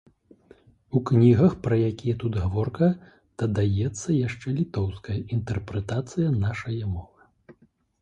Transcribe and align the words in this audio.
У 0.99 1.01
кнігах, 1.09 1.53
пра 1.67 1.77
якія 1.89 2.15
тут 2.23 2.39
гаворка, 2.45 2.89
дадаецца 3.43 4.19
яшчэ 4.27 4.47
літоўская 4.63 5.19
інтэрпрэтацыя 5.39 6.37
нашае 6.45 6.79
мовы. 6.95 7.33